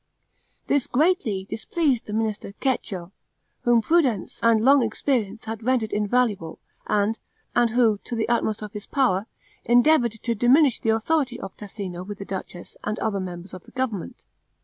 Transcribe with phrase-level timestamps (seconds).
[0.65, 3.11] This greatly displeased the minister Cecco,
[3.65, 7.17] whom prudence and long experience had rendered invaluable; and
[7.55, 9.27] who, to the utmost of his power,
[9.63, 13.71] endeavored to diminish the authority of Tassino with the duchess and other members of the
[13.73, 14.23] government.